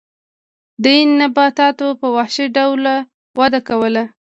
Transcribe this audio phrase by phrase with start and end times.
[0.83, 2.83] دې نباتاتو په وحشي ډول
[3.39, 4.03] وده کوله.